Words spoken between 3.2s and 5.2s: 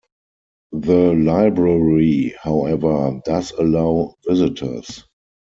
does allow visitors.